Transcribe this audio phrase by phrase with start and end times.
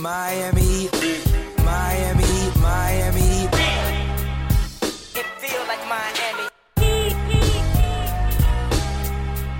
[0.00, 0.88] Miami,
[1.64, 3.48] Miami, Miami.
[5.16, 6.48] It feel like Miami.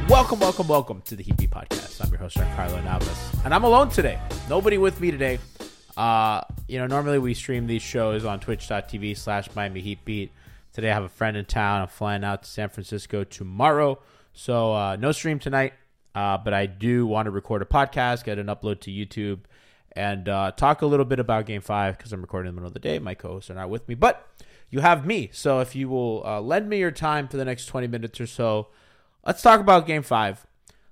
[0.09, 2.01] Welcome, welcome, welcome to the Heat Beat Podcast.
[2.05, 4.21] I'm your host, Carlo Navas, and I'm alone today.
[4.49, 5.41] Nobody with me today.
[5.97, 10.31] Uh, you know, normally we stream these shows on twitch.tv slash Miami Heat Beat.
[10.73, 11.83] Today I have a friend in town.
[11.83, 13.99] I'm flying out to San Francisco tomorrow.
[14.35, 15.73] So uh, no stream tonight,
[16.15, 19.41] uh, but I do want to record a podcast, get an upload to YouTube,
[19.99, 22.69] and uh, talk a little bit about Game 5 because I'm recording in the middle
[22.69, 23.01] of the day.
[23.01, 24.29] My co hosts are not with me, but
[24.71, 25.29] you have me.
[25.33, 28.29] So if you will uh, lend me your time for the next 20 minutes or
[28.29, 28.69] so,
[29.27, 30.47] let's talk about game five.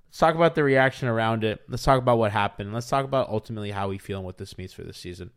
[0.09, 1.61] Let's talk about the reaction around it.
[1.69, 2.73] Let's talk about what happened.
[2.73, 5.31] Let's talk about ultimately how we feel and what this means for this season.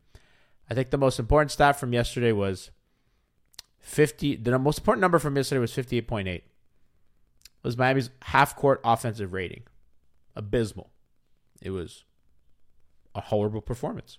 [0.69, 2.73] I think the most important stat from yesterday was
[3.79, 4.35] 50.
[4.35, 6.27] The most important number from yesterday was 58.8.
[6.27, 6.43] It
[7.63, 9.63] was Miami's half court offensive rating.
[10.35, 10.91] Abysmal.
[11.63, 12.03] It was
[13.15, 14.19] a horrible performance.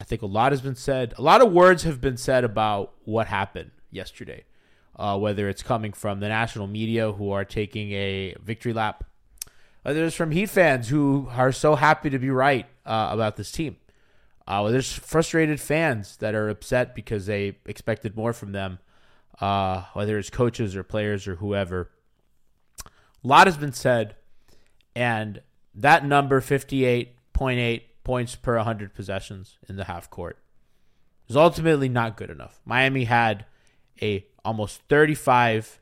[0.00, 1.14] I think a lot has been said.
[1.18, 4.44] A lot of words have been said about what happened yesterday
[4.98, 9.04] uh, whether it's coming from the national media who are taking a victory lap,
[9.82, 13.52] whether it's from Heat fans who are so happy to be right uh, about this
[13.52, 13.76] team,
[14.46, 18.80] uh, whether there's frustrated fans that are upset because they expected more from them,
[19.40, 21.90] uh, whether it's coaches or players or whoever.
[22.84, 24.16] A lot has been said,
[24.96, 25.42] and
[25.74, 26.40] that number,
[27.38, 30.38] 58.8 points per 100 possessions in the half court,
[31.28, 32.60] is ultimately not good enough.
[32.64, 33.44] Miami had
[34.00, 35.78] a almost 35%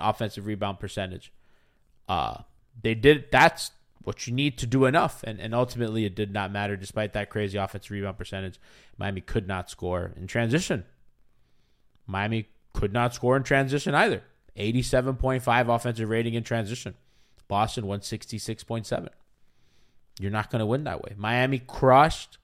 [0.00, 1.32] offensive rebound percentage.
[2.08, 2.42] Uh,
[2.82, 3.70] they did that's
[4.02, 5.22] what you need to do enough.
[5.24, 8.58] And, and ultimately, it did not matter despite that crazy offensive rebound percentage.
[8.96, 10.84] Miami could not score in transition.
[12.06, 14.22] Miami could not score in transition either.
[14.56, 16.94] 87.5 offensive rating in transition.
[17.46, 19.08] Boston 166.7.
[20.20, 21.14] You're not going to win that way.
[21.16, 22.38] Miami crushed,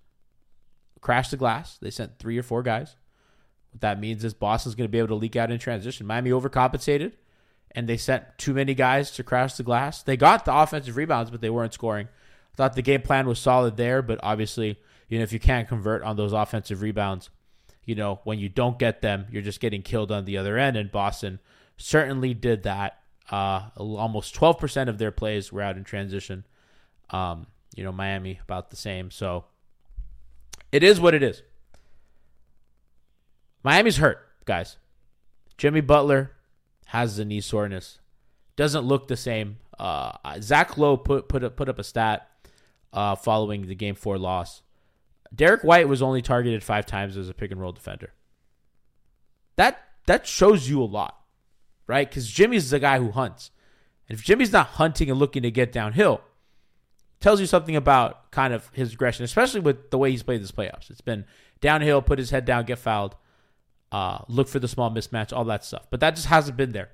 [1.01, 1.79] crashed the glass.
[1.81, 2.97] They sent three or four guys.
[3.71, 6.07] What that means is Boston's going to be able to leak out in transition.
[6.07, 7.13] Miami overcompensated,
[7.73, 10.03] and they sent too many guys to crash the glass.
[10.03, 12.07] They got the offensive rebounds, but they weren't scoring.
[12.07, 14.79] I thought the game plan was solid there, but obviously,
[15.09, 17.29] you know, if you can't convert on those offensive rebounds,
[17.85, 20.77] you know, when you don't get them, you're just getting killed on the other end.
[20.77, 21.39] And Boston
[21.77, 23.01] certainly did that.
[23.31, 26.45] Uh, almost 12% of their plays were out in transition.
[27.11, 29.11] Um, you know, Miami about the same.
[29.11, 29.45] So
[30.73, 31.43] it is what it is.
[33.63, 34.79] Miami's hurt, guys.
[35.59, 36.33] Jimmy Butler
[36.87, 37.99] has the knee soreness.
[38.57, 39.59] Doesn't look the same.
[39.79, 42.31] Uh, Zach Lowe put put up, put up a stat
[42.93, 44.63] uh, following the game four loss.
[45.35, 48.13] Derrick White was only targeted five times as a pick and roll defender.
[49.57, 51.21] That that shows you a lot,
[51.87, 52.09] right?
[52.09, 53.51] Because Jimmy's the guy who hunts,
[54.09, 56.23] and if Jimmy's not hunting and looking to get downhill,
[57.21, 60.53] tells you something about kind of his aggression, especially with the way he's played this
[60.53, 60.91] playoffs.
[60.91, 61.25] It's been
[61.61, 63.17] downhill, put his head down, get fouled
[63.93, 65.87] uh, look for the small mismatch, all that stuff.
[65.91, 66.91] But that just hasn't been there.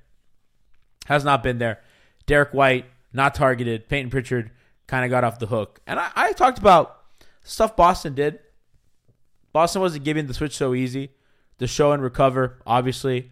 [1.07, 1.81] Has not been there.
[2.27, 3.89] Derrick White, not targeted.
[3.89, 4.51] Peyton Pritchard
[4.87, 5.81] kind of got off the hook.
[5.87, 7.03] And I, I, talked about
[7.43, 8.39] stuff Boston did.
[9.53, 11.11] Boston wasn't giving the switch so easy.
[11.59, 13.31] The show and recover, obviously.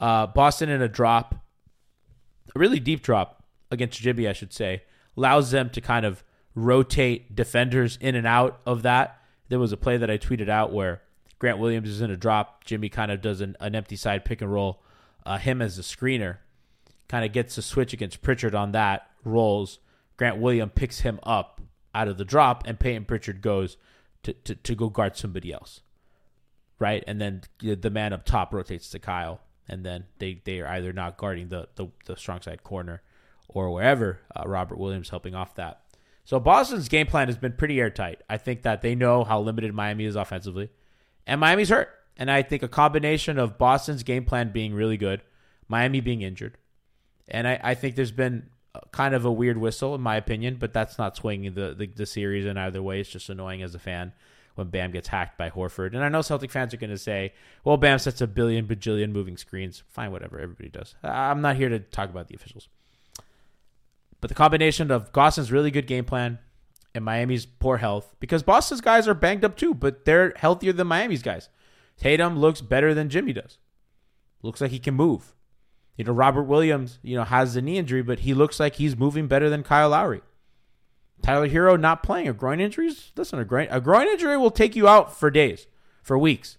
[0.00, 1.36] Uh, Boston in a drop,
[2.54, 4.82] a really deep drop against Jimmy, I should say,
[5.16, 9.18] allows them to kind of rotate defenders in and out of that.
[9.48, 11.02] there was a play that I tweeted out where
[11.38, 12.64] Grant Williams is in a drop.
[12.64, 14.82] Jimmy kind of does an, an empty side pick and roll.
[15.26, 16.38] Uh, him as a screener
[17.08, 19.78] kind of gets a switch against Pritchard on that, rolls.
[20.16, 21.60] Grant Williams picks him up
[21.94, 23.76] out of the drop, and Peyton Pritchard goes
[24.22, 25.80] to, to, to go guard somebody else.
[26.78, 27.04] Right?
[27.06, 30.92] And then the man up top rotates to Kyle, and then they, they are either
[30.92, 33.02] not guarding the, the, the strong side corner
[33.48, 35.82] or wherever uh, Robert Williams helping off that.
[36.24, 38.22] So Boston's game plan has been pretty airtight.
[38.28, 40.70] I think that they know how limited Miami is offensively,
[41.26, 41.88] and Miami's hurt.
[42.16, 45.22] And I think a combination of Boston's game plan being really good,
[45.66, 46.58] Miami being injured,
[47.28, 48.50] and I, I think there's been
[48.90, 52.06] kind of a weird whistle in my opinion, but that's not swinging the, the, the
[52.06, 53.00] series in either way.
[53.00, 54.12] It's just annoying as a fan
[54.54, 55.94] when Bam gets hacked by Horford.
[55.94, 57.32] And I know Celtic fans are going to say,
[57.64, 59.82] well, Bam sets a billion bajillion moving screens.
[59.88, 60.38] Fine, whatever.
[60.38, 60.94] Everybody does.
[61.02, 62.68] I'm not here to talk about the officials.
[64.22, 66.38] But the combination of Boston's really good game plan
[66.94, 70.86] and Miami's poor health, because Boston's guys are banged up too, but they're healthier than
[70.86, 71.48] Miami's guys.
[71.98, 73.58] Tatum looks better than Jimmy does.
[74.40, 75.34] Looks like he can move.
[75.96, 78.96] You know, Robert Williams, you know, has the knee injury, but he looks like he's
[78.96, 80.22] moving better than Kyle Lowry.
[81.20, 82.28] Tyler Herro not playing.
[82.28, 82.92] A groin injury?
[83.16, 85.66] Listen, a groin, a groin injury will take you out for days,
[86.02, 86.58] for weeks.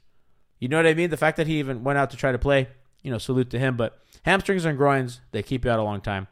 [0.60, 1.10] You know what I mean?
[1.10, 2.68] The fact that he even went out to try to play,
[3.04, 3.78] you know, salute to him.
[3.78, 6.28] But hamstrings and groins, they keep you out a long time.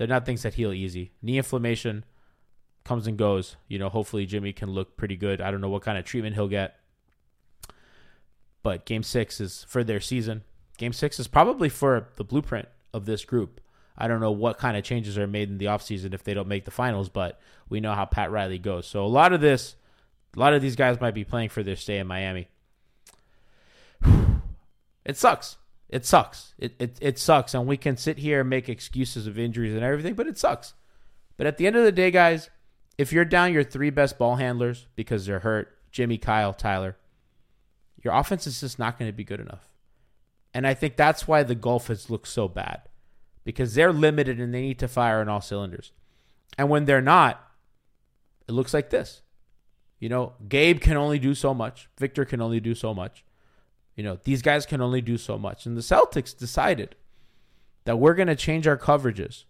[0.00, 1.12] They're not things that heal easy.
[1.20, 2.06] Knee inflammation
[2.84, 3.56] comes and goes.
[3.68, 5.42] You know, hopefully Jimmy can look pretty good.
[5.42, 6.76] I don't know what kind of treatment he'll get.
[8.62, 10.42] But game six is for their season.
[10.78, 13.60] Game six is probably for the blueprint of this group.
[13.98, 16.48] I don't know what kind of changes are made in the offseason if they don't
[16.48, 17.38] make the finals, but
[17.68, 18.86] we know how Pat Riley goes.
[18.86, 19.76] So a lot of this,
[20.34, 22.48] a lot of these guys might be playing for their stay in Miami.
[25.04, 25.56] It sucks.
[25.90, 26.54] It sucks.
[26.56, 27.52] It, it, it sucks.
[27.52, 30.74] And we can sit here and make excuses of injuries and everything, but it sucks.
[31.36, 32.48] But at the end of the day, guys,
[32.96, 36.96] if you're down your three best ball handlers because they're hurt, Jimmy, Kyle, Tyler,
[38.02, 39.68] your offense is just not going to be good enough.
[40.54, 42.82] And I think that's why the Gulf has looked so bad
[43.44, 45.92] because they're limited and they need to fire on all cylinders.
[46.56, 47.44] And when they're not,
[48.48, 49.22] it looks like this.
[49.98, 53.24] You know, Gabe can only do so much, Victor can only do so much.
[53.96, 55.66] You know, these guys can only do so much.
[55.66, 56.96] And the Celtics decided
[57.84, 59.44] that we're going to change our coverages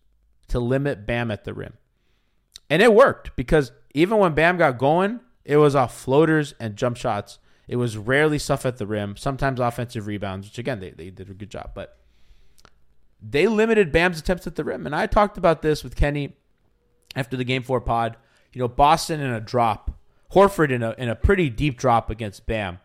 [0.48, 1.75] to limit Bam at the rim.
[2.69, 6.96] And it worked because even when Bam got going, it was off floaters and jump
[6.96, 7.38] shots
[7.70, 11.31] it was rarely stuff at the rim, sometimes offensive rebounds, which again, they, they did
[11.31, 11.70] a good job.
[11.72, 11.96] But
[13.22, 14.87] they limited Bam's attempts at the rim.
[14.87, 16.34] And I talked about this with Kenny
[17.14, 18.16] after the game four pod.
[18.52, 19.92] You know, Boston in a drop,
[20.32, 22.81] Horford in a in a pretty deep drop against Bam,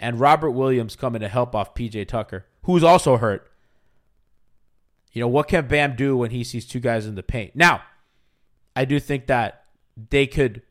[0.00, 3.46] and Robert Williams coming to help off PJ Tucker, who's also hurt.
[5.12, 7.54] You know, what can Bam do when he sees two guys in the paint?
[7.54, 7.82] Now,
[8.74, 9.64] I do think that
[10.08, 10.62] they could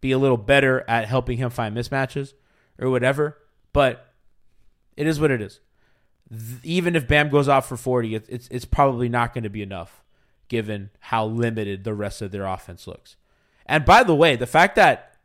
[0.00, 2.32] be a little better at helping him find mismatches
[2.78, 3.38] or whatever.
[3.72, 4.14] But
[4.96, 5.60] it is what it is.
[6.62, 10.02] Even if Bam goes off for 40, it's it's, probably not going to be enough
[10.48, 13.16] given how limited the rest of their offense looks.
[13.66, 15.16] And by the way, the fact that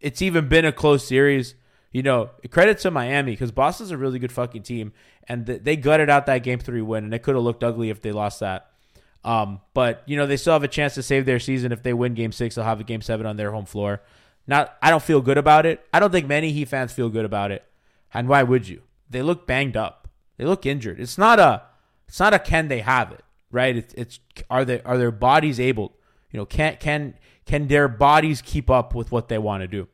[0.00, 1.54] it's even been a close series,
[1.94, 4.92] you know, credit to Miami because Boston's a really good fucking team,
[5.28, 8.02] and they gutted out that game three win, and it could have looked ugly if
[8.02, 8.72] they lost that.
[9.22, 11.92] Um, but you know, they still have a chance to save their season if they
[11.92, 12.56] win Game Six.
[12.56, 14.02] They'll have a Game Seven on their home floor.
[14.44, 15.86] Not, I don't feel good about it.
[15.94, 17.64] I don't think many Heat fans feel good about it.
[18.12, 18.82] And why would you?
[19.08, 20.08] They look banged up.
[20.36, 20.98] They look injured.
[20.98, 21.62] It's not a,
[22.08, 23.22] it's not a can they have it,
[23.52, 23.76] right?
[23.76, 24.18] It's, it's
[24.50, 25.94] are they are their bodies able?
[26.32, 27.14] You know, can can
[27.46, 29.86] can their bodies keep up with what they want to do?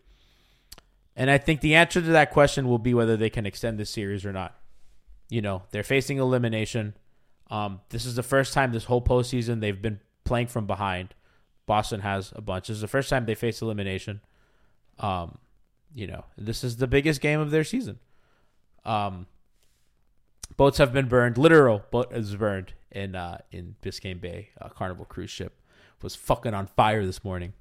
[1.17, 3.91] And I think the answer to that question will be whether they can extend this
[3.91, 4.57] series or not.
[5.29, 6.95] You know, they're facing elimination.
[7.51, 11.15] Um, this is the first time this whole postseason they've been playing from behind.
[11.67, 12.69] Boston has a bunch.
[12.69, 14.21] This is the first time they face elimination.
[14.99, 15.39] Um,
[15.95, 17.99] you know, this is the biggest game of their season.
[18.85, 19.27] Um,
[20.57, 21.39] boats have been burned.
[21.39, 24.51] Literal boat is burned in uh, in Biscayne Bay.
[24.77, 25.61] Carnival cruise ship
[26.03, 27.53] was fucking on fire this morning.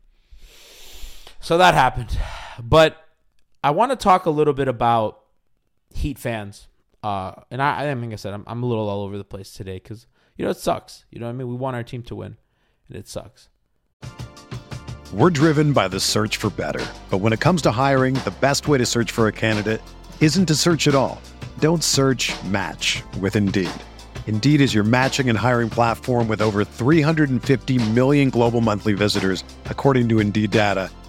[1.39, 2.17] So that happened.
[2.61, 2.97] But
[3.63, 5.21] I want to talk a little bit about
[5.93, 6.67] Heat fans.
[7.01, 9.23] Uh, and I, I mean, like I said, I'm, I'm a little all over the
[9.23, 11.05] place today because, you know, it sucks.
[11.09, 11.47] You know what I mean?
[11.47, 12.37] We want our team to win,
[12.87, 13.49] and it sucks.
[15.11, 16.85] We're driven by the search for better.
[17.09, 19.81] But when it comes to hiring, the best way to search for a candidate
[20.21, 21.19] isn't to search at all.
[21.59, 23.71] Don't search match with Indeed.
[24.27, 30.07] Indeed is your matching and hiring platform with over 350 million global monthly visitors, according
[30.09, 30.91] to Indeed data,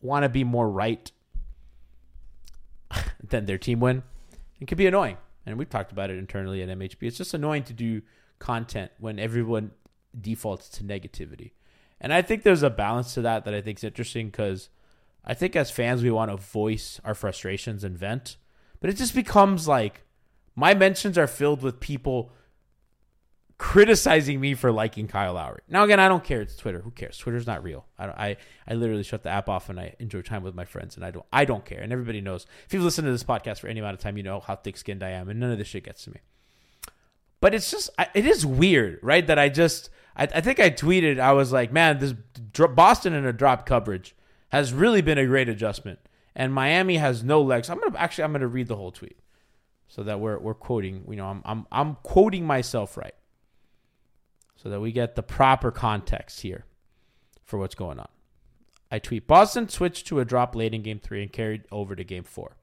[0.00, 1.10] want to be more right
[3.22, 4.02] than their team win.
[4.60, 5.16] It can be annoying.
[5.46, 7.02] And we've talked about it internally at MHB.
[7.02, 8.02] It's just annoying to do
[8.38, 9.70] content when everyone
[10.18, 11.52] defaults to negativity.
[12.00, 14.68] And I think there's a balance to that that I think is interesting because
[15.24, 18.36] I think as fans we want to voice our frustrations and vent,
[18.80, 20.02] but it just becomes like
[20.56, 22.32] my mentions are filled with people
[23.60, 25.60] criticizing me for liking Kyle Lowry.
[25.68, 26.40] Now again, I don't care.
[26.40, 26.80] It's Twitter.
[26.80, 27.18] Who cares?
[27.18, 27.84] Twitter's not real.
[27.98, 28.36] I don't, I
[28.66, 31.10] I literally shut the app off and I enjoy time with my friends and I
[31.10, 31.78] don't I don't care.
[31.78, 32.46] And everybody knows.
[32.64, 35.02] If you've listened to this podcast for any amount of time, you know how thick-skinned
[35.02, 36.20] I am and none of this shit gets to me.
[37.42, 39.26] But it's just it is weird, right?
[39.26, 42.14] That I just I, I think I tweeted I was like, man, this
[42.54, 44.16] Boston in a drop coverage
[44.48, 45.98] has really been a great adjustment,
[46.34, 47.68] and Miami has no legs.
[47.68, 49.18] I'm gonna actually I'm gonna read the whole tweet
[49.86, 51.04] so that we're we're quoting.
[51.10, 53.14] You know, I'm I'm I'm quoting myself right,
[54.62, 56.64] so that we get the proper context here
[57.42, 58.08] for what's going on.
[58.90, 62.04] I tweet Boston switched to a drop late in game three and carried over to
[62.04, 62.56] game four,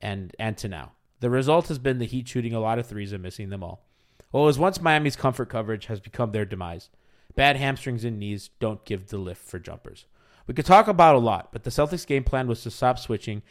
[0.00, 0.92] and and to now.
[1.20, 3.86] The result has been the Heat shooting a lot of threes and missing them all.
[4.30, 6.90] What was once Miami's comfort coverage has become their demise.
[7.34, 10.06] Bad hamstrings and knees don't give the lift for jumpers.
[10.46, 13.42] We could talk about a lot, but the Celtics' game plan was to stop switching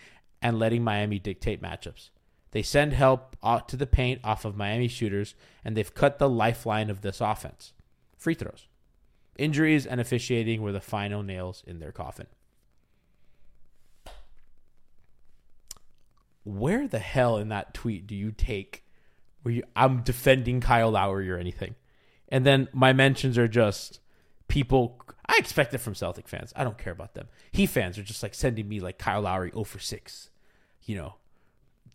[0.42, 2.10] and letting Miami dictate matchups.
[2.52, 6.30] They send help out to the paint off of Miami shooters, and they've cut the
[6.30, 7.74] lifeline of this offense
[8.18, 8.68] free throws.
[9.38, 12.28] Injuries and officiating were the final nails in their coffin.
[16.44, 18.86] Where the hell in that tweet do you take
[19.42, 21.76] where you, I'm defending Kyle Lowry or anything?
[22.30, 24.00] And then my mentions are just
[24.48, 25.02] people.
[25.28, 26.54] I expect it from Celtic fans.
[26.56, 27.28] I don't care about them.
[27.52, 30.30] He fans are just like sending me like Kyle Lowry 0 for 6.
[30.84, 31.16] You know,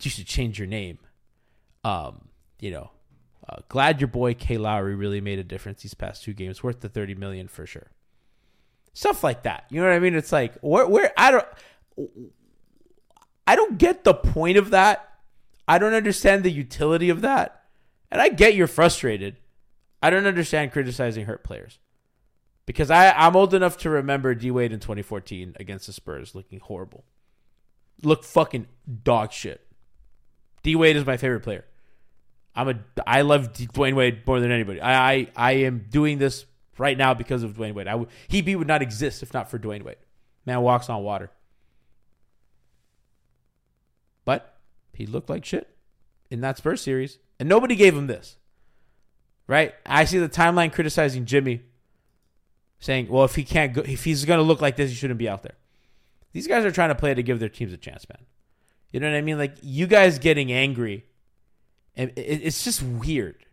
[0.01, 0.99] you should change your name.
[1.83, 2.91] Um, you know,
[3.69, 6.89] glad your boy K Lowry really made a difference these past two games, worth the
[6.89, 7.91] 30 million for sure.
[8.93, 9.65] Stuff like that.
[9.69, 10.15] You know what I mean?
[10.15, 11.47] It's like where where I don't
[13.47, 15.07] I don't get the point of that.
[15.67, 17.63] I don't understand the utility of that.
[18.11, 19.37] And I get you're frustrated.
[20.01, 21.79] I don't understand criticizing hurt players.
[22.65, 26.59] Because I, I'm old enough to remember D Wade in 2014 against the Spurs looking
[26.59, 27.05] horrible.
[28.03, 28.67] Look fucking
[29.03, 29.65] dog shit.
[30.63, 31.65] D Wade is my favorite player.
[32.55, 32.75] I'm a
[33.07, 34.81] I love Dwyane Wade more than anybody.
[34.81, 36.45] I, I I am doing this
[36.77, 37.87] right now because of Dwyane Wade.
[37.87, 39.97] I would he be would not exist if not for Dwyane Wade.
[40.45, 41.31] Man walks on water.
[44.25, 44.57] But
[44.93, 45.75] he looked like shit
[46.29, 48.37] in that Spurs series, and nobody gave him this.
[49.47, 49.73] Right?
[49.85, 51.61] I see the timeline criticizing Jimmy,
[52.79, 55.19] saying, "Well, if he can't go, if he's going to look like this, he shouldn't
[55.19, 55.55] be out there."
[56.33, 58.25] These guys are trying to play to give their teams a chance, man.
[58.91, 59.37] You know what I mean?
[59.37, 61.05] Like you guys getting angry,
[61.95, 63.45] and it's just weird.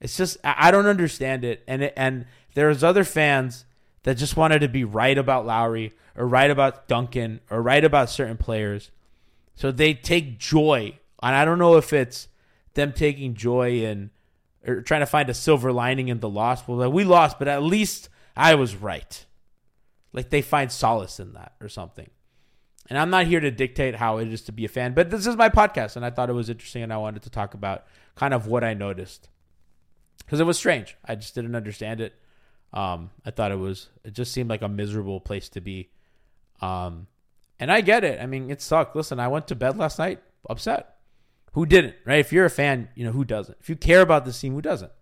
[0.00, 3.64] It's just I don't understand it, and and there's other fans
[4.04, 8.10] that just wanted to be right about Lowry or right about Duncan or right about
[8.10, 8.90] certain players,
[9.54, 12.28] so they take joy, and I don't know if it's
[12.74, 14.10] them taking joy in
[14.66, 16.66] or trying to find a silver lining in the loss.
[16.66, 19.24] Well, we lost, but at least I was right.
[20.12, 22.10] Like they find solace in that or something.
[22.88, 25.26] And I'm not here to dictate how it is to be a fan, but this
[25.26, 27.84] is my podcast, and I thought it was interesting, and I wanted to talk about
[28.14, 29.28] kind of what I noticed
[30.18, 30.96] because it was strange.
[31.04, 32.14] I just didn't understand it.
[32.72, 35.90] Um, I thought it was it just seemed like a miserable place to be.
[36.60, 37.06] Um,
[37.58, 38.20] and I get it.
[38.20, 38.94] I mean, it sucked.
[38.94, 40.96] Listen, I went to bed last night upset.
[41.52, 42.20] Who didn't, right?
[42.20, 43.56] If you're a fan, you know who doesn't.
[43.60, 44.92] If you care about this team, who doesn't?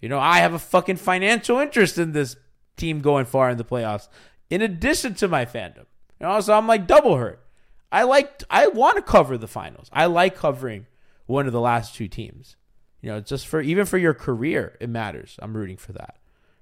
[0.00, 2.36] You know, I have a fucking financial interest in this
[2.76, 4.08] team going far in the playoffs,
[4.48, 5.86] in addition to my fandom.
[6.20, 7.44] You know, so I'm like double hurt.
[7.90, 9.88] I like I want to cover the finals.
[9.92, 10.86] I like covering
[11.26, 12.56] one of the last two teams.
[13.00, 15.36] You know, just for even for your career, it matters.
[15.40, 16.16] I'm rooting for that.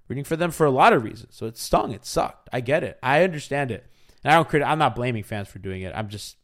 [0.08, 1.34] Rooting for them for a lot of reasons.
[1.34, 1.92] So it stung.
[1.92, 2.48] It sucked.
[2.52, 2.98] I get it.
[3.02, 3.86] I understand it.
[4.22, 5.92] And I don't crit- I'm not blaming fans for doing it.
[5.96, 6.36] I'm just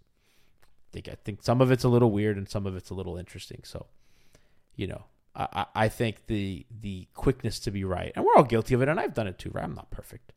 [0.92, 3.16] think I think some of it's a little weird and some of it's a little
[3.16, 3.60] interesting.
[3.64, 3.86] So,
[4.76, 5.04] you know,
[5.34, 8.88] I, I think the the quickness to be right, and we're all guilty of it,
[8.88, 9.50] and I've done it too.
[9.50, 9.64] Right?
[9.64, 10.32] I'm not perfect.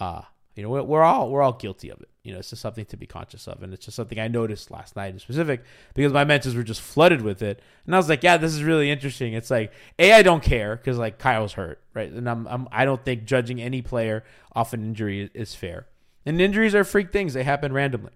[0.00, 0.22] Uh,
[0.54, 2.08] you know, we're, we're all we're all guilty of it.
[2.22, 4.70] You know, it's just something to be conscious of, and it's just something I noticed
[4.70, 8.08] last night in specific because my mentions were just flooded with it, and I was
[8.08, 9.34] like, yeah, this is really interesting.
[9.34, 12.84] It's like, a, I don't care because like Kyle's hurt, right, and I'm, I'm I
[12.84, 15.86] don't think judging any player off an injury is fair,
[16.24, 18.12] and injuries are freak things; they happen randomly.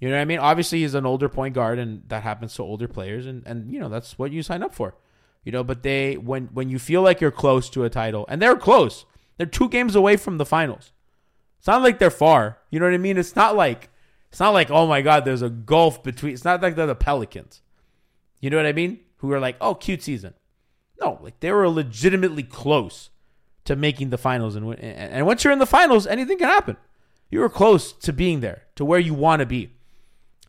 [0.00, 0.38] You know what I mean?
[0.38, 3.78] Obviously, he's an older point guard, and that happens to older players, and and you
[3.78, 4.94] know that's what you sign up for.
[5.44, 8.40] You know, but they when when you feel like you're close to a title, and
[8.40, 9.04] they're close,
[9.36, 10.92] they're two games away from the finals.
[11.58, 12.58] It's not like they're far.
[12.70, 13.18] You know what I mean?
[13.18, 13.90] It's not like
[14.30, 16.32] it's not like oh my god, there's a gulf between.
[16.32, 17.62] It's not like they're the Pelicans.
[18.40, 19.00] You know what I mean?
[19.18, 20.34] Who are like oh cute season.
[21.00, 23.10] No, like they were legitimately close
[23.64, 26.76] to making the finals, and and and once you're in the finals, anything can happen.
[27.30, 29.72] You were close to being there, to where you want to be.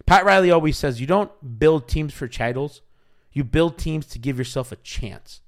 [0.06, 2.82] Pat Riley always says you don't build teams for titles.
[3.32, 5.42] You build teams to give yourself a chance.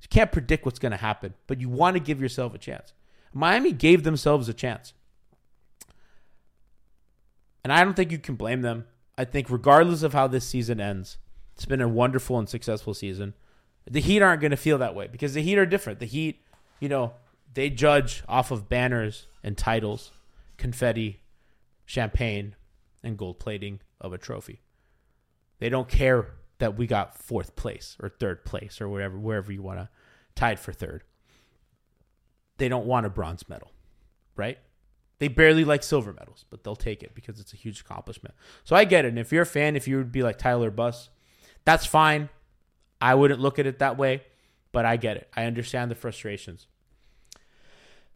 [0.00, 2.92] You can't predict what's going to happen, but you want to give yourself a chance.
[3.32, 4.92] Miami gave themselves a chance.
[7.64, 8.86] And I don't think you can blame them.
[9.16, 11.18] I think, regardless of how this season ends,
[11.54, 13.34] it's been a wonderful and successful season.
[13.90, 15.98] The Heat aren't going to feel that way because the Heat are different.
[15.98, 16.40] The Heat,
[16.80, 17.12] you know,
[17.52, 20.12] they judge off of banners and titles,
[20.56, 21.20] confetti,
[21.84, 22.56] champagne,
[23.02, 24.62] and gold plating of a trophy.
[25.58, 29.62] They don't care that we got fourth place or third place or whatever, wherever you
[29.62, 29.88] want to
[30.34, 31.02] tied for third.
[32.58, 33.72] They don't want a bronze medal,
[34.36, 34.58] right?
[35.18, 38.34] They barely like silver medals, but they'll take it because it's a huge accomplishment.
[38.64, 39.08] So I get it.
[39.08, 41.10] And if you're a fan, if you would be like Tyler Buss,
[41.64, 42.28] that's fine.
[43.00, 44.22] I wouldn't look at it that way,
[44.72, 45.28] but I get it.
[45.36, 46.66] I understand the frustrations.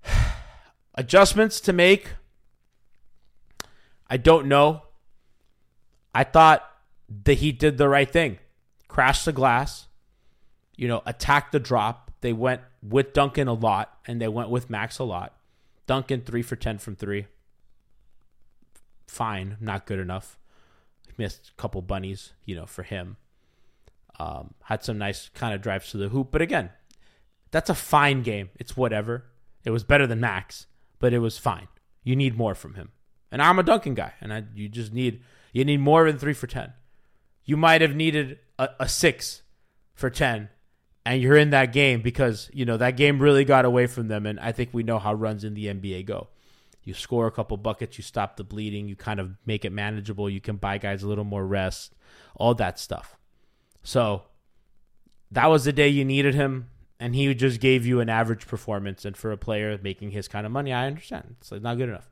[0.95, 2.15] Adjustments to make.
[4.09, 4.83] I don't know.
[6.15, 6.65] I thought
[7.09, 8.39] the Heat did the right thing.
[8.89, 9.89] Crash the glass,
[10.77, 12.13] you know, attack the drop.
[12.21, 15.36] They went with Duncan a lot and they went with Max a lot.
[15.87, 17.27] Duncan 3 for 10 from 3.
[19.07, 20.39] Fine, not good enough.
[21.19, 23.17] Missed a couple bunnies, you know, for him.
[24.19, 26.71] Um, had some nice kind of drives to the hoop, but again,
[27.51, 28.51] that's a fine game.
[28.57, 29.25] It's whatever.
[29.65, 30.67] It was better than Max,
[30.99, 31.69] but it was fine.
[32.03, 32.91] You need more from him.
[33.31, 35.23] And I'm a Duncan guy, and I, you just need
[35.53, 36.73] you need more than three for ten.
[37.45, 39.43] You might have needed a, a six
[39.95, 40.49] for ten,
[41.07, 44.27] and you're in that game because you know that game really got away from them.
[44.27, 46.29] And I think we know how runs in the NBA go.
[46.83, 50.29] You score a couple buckets, you stop the bleeding, you kind of make it manageable.
[50.29, 51.95] You can buy guys a little more rest,
[52.37, 53.17] all that stuff.
[53.83, 54.25] So
[55.31, 56.69] that was the day you needed him,
[57.01, 59.05] and he just gave you an average performance.
[59.05, 62.11] And for a player making his kind of money, I understand it's not good enough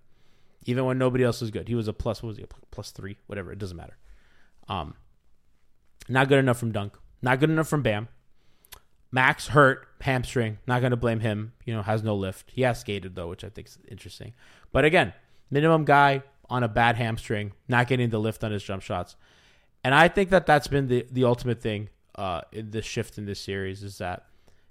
[0.66, 1.68] even when nobody else was good.
[1.68, 2.22] He was a plus.
[2.22, 2.44] What was he?
[2.44, 3.52] A plus three, whatever.
[3.52, 3.96] It doesn't matter.
[4.68, 4.94] Um,
[6.08, 6.94] not good enough from Dunk.
[7.22, 8.08] Not good enough from Bam.
[9.14, 10.58] Max hurt hamstring.
[10.66, 11.52] Not going to blame him.
[11.64, 12.50] You know, has no lift.
[12.50, 14.34] He has skated though, which I think is interesting.
[14.72, 15.12] But again,
[15.50, 19.14] minimum guy on a bad hamstring, not getting the lift on his jump shots,
[19.84, 23.24] and I think that that's been the the ultimate thing uh, in this shift in
[23.24, 24.26] this series is that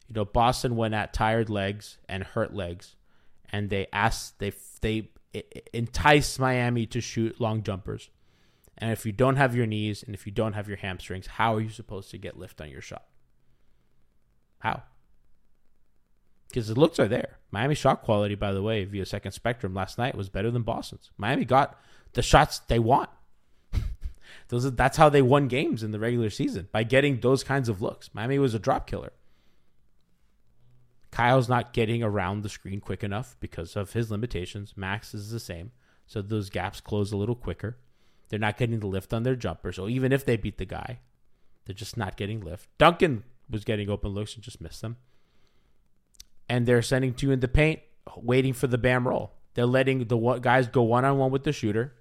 [0.09, 2.97] you know Boston went at tired legs and hurt legs,
[3.49, 4.51] and they asked they
[4.81, 5.09] they
[5.71, 8.09] entice Miami to shoot long jumpers.
[8.77, 11.55] And if you don't have your knees and if you don't have your hamstrings, how
[11.55, 13.05] are you supposed to get lift on your shot?
[14.63, 14.81] How?
[16.47, 17.37] Because the looks are there.
[17.51, 21.11] Miami shot quality, by the way, via second spectrum last night was better than Boston's.
[21.17, 21.77] Miami got
[22.13, 23.09] the shots they want.
[24.47, 27.67] those are, that's how they won games in the regular season by getting those kinds
[27.67, 28.09] of looks.
[28.13, 29.11] Miami was a drop killer.
[31.11, 34.75] Kyle's not getting around the screen quick enough because of his limitations.
[34.77, 35.71] Max is the same.
[36.07, 37.77] So those gaps close a little quicker.
[38.29, 39.73] They're not getting the lift on their jumper.
[39.73, 40.99] So even if they beat the guy,
[41.65, 42.69] they're just not getting lift.
[42.77, 44.97] Duncan was getting open looks and just missed them.
[46.49, 47.79] And they're sending two in the paint,
[48.17, 49.33] waiting for the Bam roll.
[49.53, 51.93] They're letting the guys go one on one with the shooter,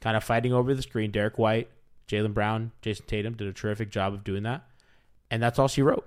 [0.00, 1.10] kind of fighting over the screen.
[1.10, 1.68] Derrick White,
[2.08, 4.66] Jaylen Brown, Jayson Tatum did a terrific job of doing that.
[5.30, 6.06] And that's all she wrote.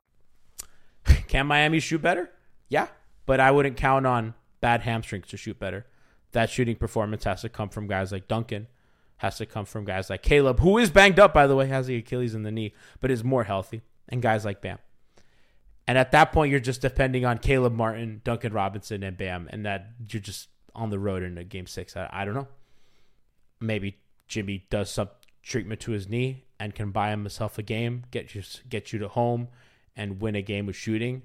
[1.27, 2.29] Can Miami shoot better?
[2.69, 2.87] Yeah,
[3.25, 5.85] but I wouldn't count on bad hamstrings to shoot better.
[6.31, 8.67] That shooting performance has to come from guys like Duncan,
[9.17, 11.87] has to come from guys like Caleb, who is banged up, by the way, has
[11.87, 14.79] the Achilles in the knee, but is more healthy, and guys like Bam.
[15.87, 19.65] And at that point, you're just depending on Caleb Martin, Duncan Robinson, and Bam, and
[19.65, 21.97] that you're just on the road in a game six.
[21.97, 22.47] I, I don't know.
[23.59, 25.09] Maybe Jimmy does some
[25.43, 29.09] treatment to his knee and can buy himself a game, get you get you to
[29.09, 29.49] home,
[29.95, 31.23] and win a game with shooting,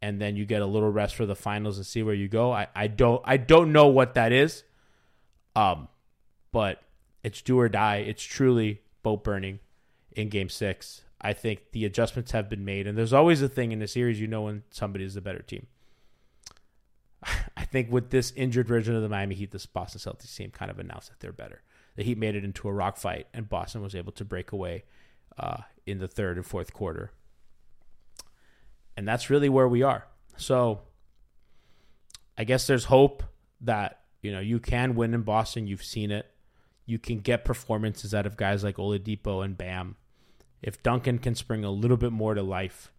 [0.00, 2.52] and then you get a little rest for the finals and see where you go.
[2.52, 4.62] I, I don't I don't know what that is,
[5.56, 5.88] um,
[6.52, 6.82] but
[7.22, 7.96] it's do or die.
[7.96, 9.60] It's truly boat burning
[10.12, 11.02] in Game Six.
[11.20, 14.20] I think the adjustments have been made, and there's always a thing in the series
[14.20, 15.66] you know when somebody is a better team.
[17.56, 20.70] I think with this injured version of the Miami Heat, this Boston Celtics team kind
[20.70, 21.62] of announced that they're better.
[21.96, 24.84] The Heat made it into a rock fight, and Boston was able to break away
[25.36, 27.10] uh, in the third and fourth quarter.
[28.98, 30.08] And that's really where we are.
[30.36, 30.80] So
[32.36, 33.22] I guess there's hope
[33.60, 35.68] that, you know, you can win in Boston.
[35.68, 36.28] You've seen it.
[36.84, 39.94] You can get performances out of guys like Oladipo and Bam.
[40.62, 42.90] If Duncan can spring a little bit more to life,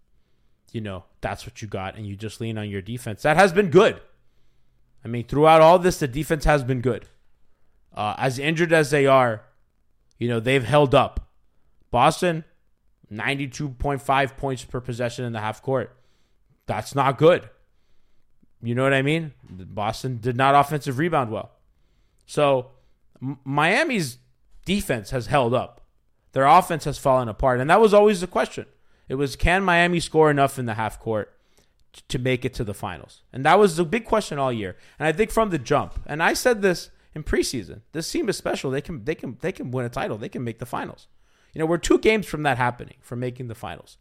[0.71, 1.97] you know, that's what you got.
[1.97, 3.23] And you just lean on your defense.
[3.23, 3.99] That has been good.
[5.03, 7.07] I mean, throughout all this, the defense has been good.
[7.93, 9.43] Uh, as injured as they are,
[10.17, 11.29] you know, they've held up.
[11.91, 12.45] Boston,
[13.11, 15.95] 92.5 points per possession in the half court.
[16.65, 17.49] That's not good.
[18.61, 19.33] You know what I mean?
[19.49, 21.51] Boston did not offensive rebound well.
[22.25, 22.71] So
[23.21, 24.17] M- Miami's
[24.65, 25.81] defense has held up.
[26.33, 27.59] Their offense has fallen apart.
[27.59, 28.65] And that was always the question.
[29.07, 31.33] It was can Miami score enough in the half court
[32.07, 33.23] to make it to the finals?
[33.33, 34.75] And that was the big question all year.
[34.99, 38.37] And I think from the jump, and I said this in preseason, this team is
[38.37, 38.69] special.
[38.69, 40.17] They can they can they can win a title.
[40.17, 41.07] They can make the finals.
[41.53, 43.97] You know, we're two games from that happening, from making the finals.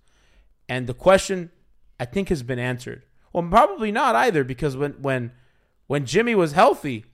[0.68, 1.50] And the question
[1.98, 3.04] I think has been answered.
[3.32, 5.32] Well, probably not either, because when when
[5.86, 7.04] when Jimmy was healthy,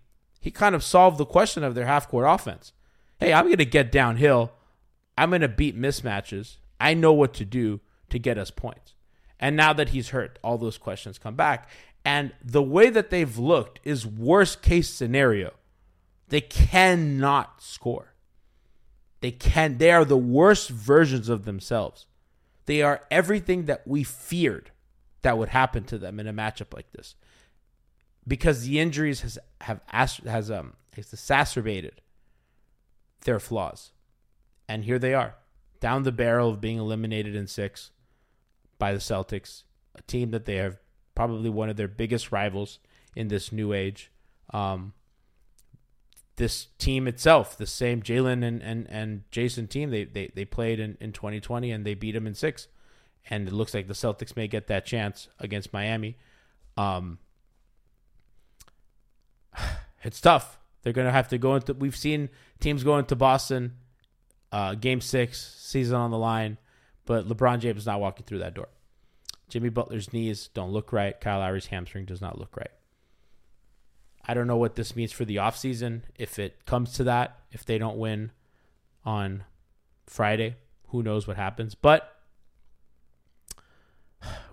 [0.40, 2.72] he kind of solved the question of their half court offense.
[3.18, 4.52] Hey, I'm gonna get downhill.
[5.16, 6.56] I'm gonna beat mismatches.
[6.80, 8.94] I know what to do to get us points.
[9.40, 11.68] And now that he's hurt, all those questions come back.
[12.04, 15.54] And the way that they've looked is worst case scenario.
[16.28, 18.13] They cannot score.
[19.24, 22.04] They can they are the worst versions of themselves.
[22.66, 24.70] They are everything that we feared
[25.22, 27.14] that would happen to them in a matchup like this.
[28.28, 32.02] Because the injuries has have has um has exacerbated
[33.22, 33.92] their flaws.
[34.68, 35.36] And here they are,
[35.80, 37.92] down the barrel of being eliminated in 6
[38.78, 39.62] by the Celtics,
[39.94, 40.76] a team that they have
[41.14, 42.78] probably one of their biggest rivals
[43.16, 44.10] in this new age.
[44.52, 44.92] Um,
[46.36, 50.80] this team itself, the same Jaylen and, and, and Jayson team, they, they, they played
[50.80, 52.68] in, in 2020 and they beat them in six.
[53.30, 56.18] And it looks like the Celtics may get that chance against Miami.
[56.76, 57.18] Um,
[60.02, 60.58] it's tough.
[60.82, 62.28] They're going to have to go into, we've seen
[62.60, 63.76] teams go into Boston,
[64.52, 66.58] uh, game six, season on the line,
[67.06, 68.68] but LeBron James is not walking through that door.
[69.48, 71.18] Jimmy Butler's knees don't look right.
[71.20, 72.70] Kyle Lowry's hamstring does not look right.
[74.26, 76.02] I don't know what this means for the offseason.
[76.16, 78.32] If it comes to that, if they don't win
[79.04, 79.44] on
[80.06, 80.56] Friday,
[80.88, 81.74] who knows what happens.
[81.74, 82.10] But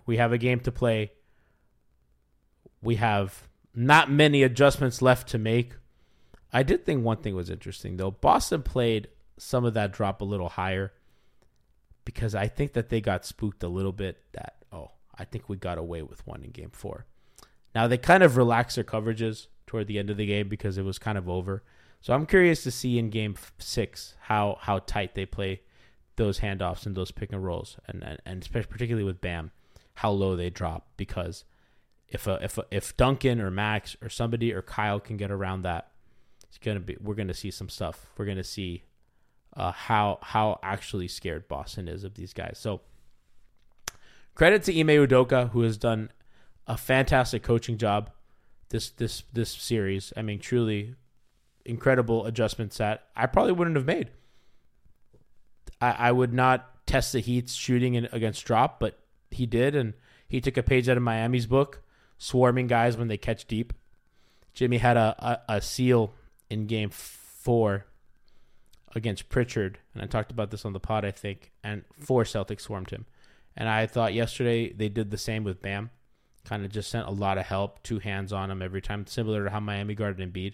[0.05, 1.11] we have a game to play.
[2.81, 5.73] We have not many adjustments left to make.
[6.51, 8.11] I did think one thing was interesting, though.
[8.11, 9.07] Boston played
[9.37, 10.91] some of that drop a little higher,
[12.03, 14.21] because I think that they got spooked a little bit.
[14.33, 17.05] That oh, I think we got away with one in Game Four.
[17.73, 20.83] Now they kind of relaxed their coverages toward the end of the game because it
[20.83, 21.63] was kind of over.
[22.01, 25.61] So I'm curious to see in Game Six how how tight they play
[26.17, 29.51] those handoffs and those pick and rolls, and and, and especially particularly with Bam,
[29.93, 31.45] how low they drop because
[32.09, 35.61] if a, if a, if Duncan or Max or somebody or Kyle can get around
[35.61, 35.91] that,
[36.49, 38.07] it's gonna be we're gonna see some stuff.
[38.17, 38.83] We're gonna see
[39.55, 42.57] uh, how how actually scared Boston is of these guys.
[42.59, 42.81] So
[44.35, 46.11] credit to Ime Udoka who has done
[46.67, 48.09] a fantastic coaching job
[48.71, 50.11] this this this series.
[50.17, 50.95] I mean, truly
[51.65, 54.09] incredible adjustments that I probably wouldn't have made.
[55.79, 59.93] I, I would not test the Heat's shooting in, against drop, but he did, and
[60.27, 61.81] he took a page out of Miami's book,
[62.17, 63.73] swarming guys when they catch deep.
[64.53, 65.15] Jimmy had a,
[65.47, 66.13] a, a seal
[66.49, 67.85] in game four
[68.93, 72.61] against Pritchard, and I talked about this on the pod, I think, and four Celtics
[72.61, 73.05] swarmed him.
[73.55, 75.89] And I thought yesterday they did the same with Bam.
[76.43, 79.43] Kind of just sent a lot of help, two hands on him every time, similar
[79.43, 80.53] to how Miami guarded Embiid.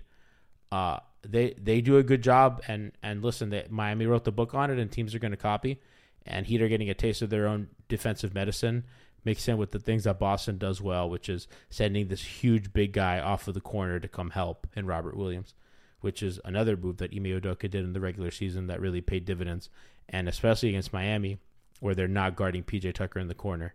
[0.72, 4.54] Uh, they they do a good job, and and listen, they, Miami wrote the book
[4.54, 5.80] on it, and teams are going to copy.
[6.26, 8.84] And Heat are getting a taste of their own defensive medicine,
[9.24, 12.92] mixed in with the things that Boston does well, which is sending this huge big
[12.92, 15.54] guy off of the corner to come help in Robert Williams
[16.02, 19.26] which is another move that Ime Udoka did in the regular season that really paid
[19.26, 19.70] dividends,
[20.08, 21.38] and especially against Miami,
[21.80, 23.74] where they're not guarding PJ Tucker in the corner,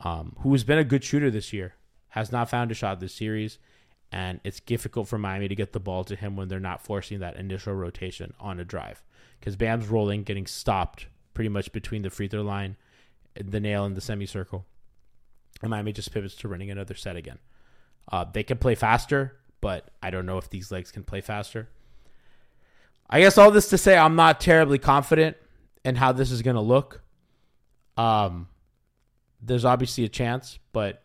[0.00, 1.74] um, who has been a good shooter this year,
[2.08, 3.58] has not found a shot this series,
[4.10, 7.18] and it's difficult for Miami to get the ball to him when they're not forcing
[7.18, 9.02] that initial rotation on a drive,
[9.38, 12.76] because Bam's rolling, getting stopped pretty much between the free throw line,
[13.34, 14.64] the nail, and the semicircle,
[15.62, 17.38] and Miami just pivots to running another set again.
[18.10, 21.68] Uh, they can play faster but I don't know if these legs can play faster.
[23.10, 25.36] I guess all this to say I'm not terribly confident
[25.84, 27.02] in how this is going to look.
[27.96, 28.48] Um,
[29.40, 31.02] there's obviously a chance, but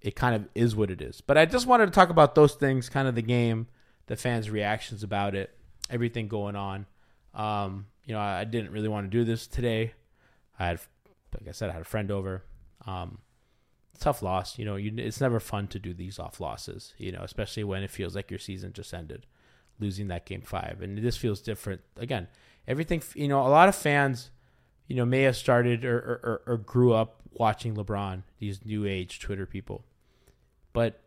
[0.00, 1.20] it kind of is what it is.
[1.20, 3.68] But I just wanted to talk about those things, kind of the game,
[4.06, 5.56] the fans' reactions about it,
[5.90, 6.86] everything going on.
[7.32, 9.94] Um, you know, I didn't really want to do this today.
[10.58, 10.80] I had,
[11.32, 12.44] like I said, I had a friend over.
[12.86, 13.18] Um,
[13.98, 14.58] tough loss.
[14.58, 16.94] You know, you, it's never fun to do these off losses.
[16.98, 19.26] You know, especially when it feels like your season just ended,
[19.78, 21.80] losing that game five, and this feels different.
[21.96, 22.28] Again,
[22.68, 23.02] everything.
[23.14, 24.30] You know, a lot of fans,
[24.86, 28.22] you know, may have started or or, or grew up watching LeBron.
[28.38, 29.84] These new age Twitter people,
[30.72, 31.00] but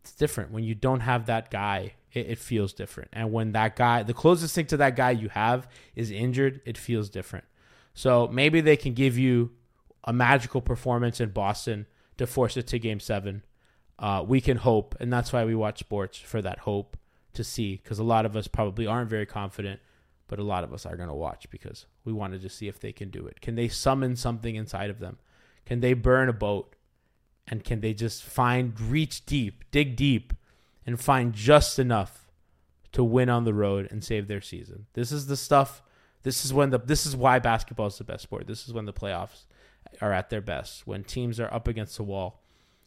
[0.00, 1.94] it's different when you don't have that guy.
[2.12, 5.30] It, it feels different, and when that guy, the closest thing to that guy you
[5.30, 5.66] have,
[5.96, 7.46] is injured, it feels different.
[7.94, 9.50] So maybe they can give you
[10.04, 11.86] a magical performance in Boston
[12.18, 13.42] to force it to game seven.
[13.98, 16.96] Uh, we can hope, and that's why we watch sports for that hope
[17.34, 19.80] to see, because a lot of us probably aren't very confident,
[20.32, 22.80] but a lot of us are going to watch because we wanted to see if
[22.80, 23.42] they can do it.
[23.42, 25.18] Can they summon something inside of them?
[25.66, 26.74] Can they burn a boat?
[27.46, 30.32] And can they just find, reach deep, dig deep,
[30.86, 32.30] and find just enough
[32.92, 34.86] to win on the road and save their season?
[34.94, 35.82] This is the stuff.
[36.22, 36.78] This is when the.
[36.78, 38.46] This is why basketball is the best sport.
[38.46, 39.44] This is when the playoffs
[40.00, 42.40] are at their best, when teams are up against the wall,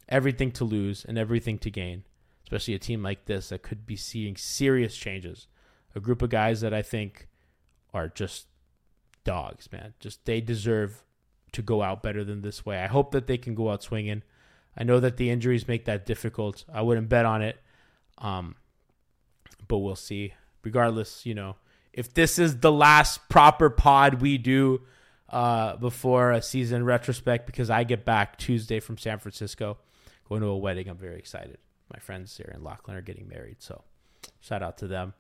[0.10, 2.06] everything to lose and everything to gain,
[2.42, 5.46] especially a team like this that could be seeing serious changes.
[5.94, 7.28] A group of guys that I think
[7.96, 8.48] are just
[9.24, 9.94] dogs, man.
[10.00, 11.04] Just they deserve
[11.54, 12.78] to go out better than this way.
[12.78, 14.22] I hope that they can go out swinging.
[14.78, 16.66] I know that the injuries make that difficult.
[16.72, 17.58] I wouldn't bet on it.
[18.18, 18.56] Um,
[19.68, 20.34] but we'll see.
[20.64, 21.56] Regardless, you know,
[21.94, 24.82] if this is the last proper pod we do
[25.30, 29.78] uh, before a season retrospect because I get back Tuesday from San Francisco,
[30.28, 30.90] going to a wedding.
[30.90, 31.58] I'm very excited.
[31.94, 33.84] My friends here in Lachlan are getting married, so
[34.42, 35.14] shout out to them.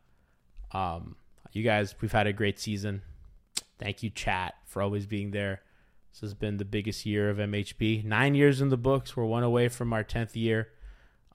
[0.72, 1.16] Um,
[1.56, 3.02] you guys, we've had a great season.
[3.80, 5.62] Thank you, chat, for always being there.
[6.12, 8.04] This has been the biggest year of MHB.
[8.04, 9.16] Nine years in the books.
[9.16, 10.70] We're one away from our tenth year.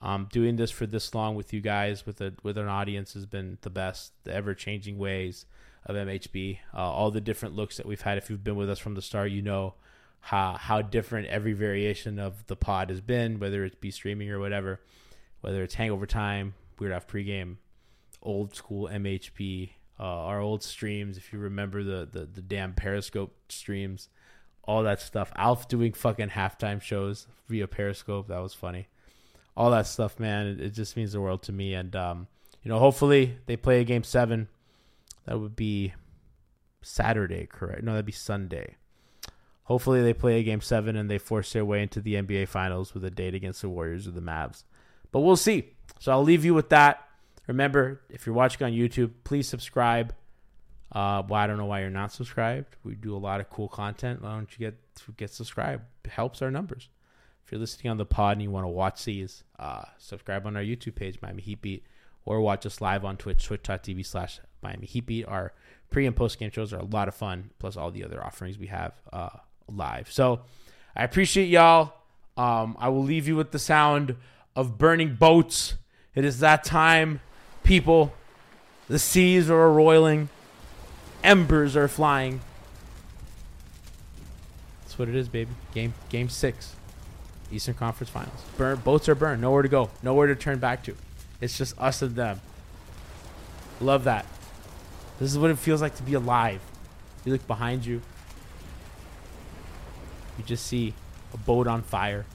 [0.01, 3.27] Um, doing this for this long with you guys, with a with an audience, has
[3.27, 4.13] been the best.
[4.23, 5.45] The ever changing ways
[5.85, 6.57] of MHB.
[6.73, 8.17] Uh, all the different looks that we've had.
[8.17, 9.75] If you've been with us from the start, you know
[10.21, 14.39] how how different every variation of the pod has been, whether it's be streaming or
[14.39, 14.81] whatever,
[15.41, 17.57] whether it's Hangover Time, Weird Off pregame,
[18.23, 21.17] old school MHB, uh, our old streams.
[21.17, 24.09] If you remember the, the the damn Periscope streams,
[24.63, 25.31] all that stuff.
[25.35, 28.27] Alf doing fucking halftime shows via Periscope.
[28.27, 28.87] That was funny.
[29.55, 30.47] All that stuff, man.
[30.47, 31.73] It, it just means the world to me.
[31.73, 32.27] And um,
[32.63, 34.47] you know, hopefully they play a game seven
[35.25, 35.93] that would be
[36.81, 37.83] Saturday, correct?
[37.83, 38.75] No, that'd be Sunday.
[39.63, 42.93] Hopefully, they play a game seven and they force their way into the NBA Finals
[42.93, 44.63] with a date against the Warriors or the Mavs.
[45.11, 45.73] But we'll see.
[45.99, 47.07] So I'll leave you with that.
[47.47, 50.13] Remember, if you're watching on YouTube, please subscribe.
[50.91, 52.75] Uh, well, I don't know why you're not subscribed.
[52.83, 54.21] We do a lot of cool content.
[54.21, 54.77] Why don't you get
[55.17, 55.83] get subscribed?
[56.03, 56.89] It helps our numbers.
[57.45, 60.55] If you're listening on the pod and you want to watch these, uh, subscribe on
[60.55, 61.85] our YouTube page, Miami Heat Beat,
[62.25, 65.25] or watch us live on Twitch, twitch.tv slash Miami Heat Beat.
[65.25, 65.53] Our
[65.89, 68.57] pre and post game shows are a lot of fun, plus all the other offerings
[68.57, 69.29] we have uh,
[69.67, 70.11] live.
[70.11, 70.41] So
[70.95, 71.93] I appreciate y'all.
[72.37, 74.15] Um, I will leave you with the sound
[74.55, 75.75] of burning boats.
[76.15, 77.21] It is that time,
[77.63, 78.13] people.
[78.87, 80.29] The seas are roiling,
[81.23, 82.41] embers are flying.
[84.81, 85.51] That's what it is, baby.
[85.73, 86.75] Game game six,
[87.51, 88.43] Eastern Conference Finals.
[88.57, 89.41] Burn boats are burned.
[89.41, 89.89] Nowhere to go.
[90.03, 90.95] Nowhere to turn back to.
[91.39, 92.41] It's just us and them.
[93.79, 94.25] Love that.
[95.19, 96.59] This is what it feels like to be alive.
[97.23, 98.01] You look behind you.
[100.37, 100.93] You just see
[101.33, 102.25] a boat on fire.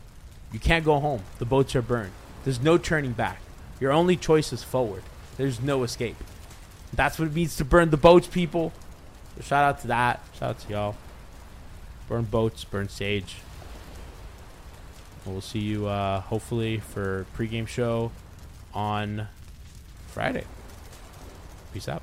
[0.53, 1.23] You can't go home.
[1.39, 2.13] The boats are burned.
[2.45, 3.41] There's no turning back.
[3.81, 5.03] Your only choice is forward.
[5.37, 6.17] There's no escape.
[6.93, 8.73] That's what it means to burn the boats, people.
[9.37, 10.21] So shout out to that.
[10.39, 10.97] Shout out to y'all.
[12.09, 13.37] Burn boats, burn sage.
[15.25, 18.13] We'll see you uh, hopefully for pregame show
[18.73, 19.27] on
[20.07, 20.45] Friday.
[21.73, 22.03] Peace out.